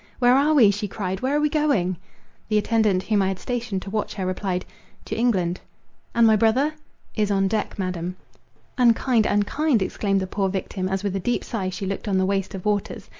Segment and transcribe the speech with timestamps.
[0.17, 1.95] —"Where are we?" she cried, "where are we going?"—
[2.49, 4.65] The attendant whom I had stationed to watch her, replied,
[5.05, 5.61] "to England."—
[6.15, 6.73] "And my brother?"—
[7.13, 8.15] "Is on deck, Madam."
[8.79, 9.27] "Unkind!
[9.27, 12.55] unkind!" exclaimed the poor victim, as with a deep sigh she looked on the waste
[12.55, 13.09] of waters.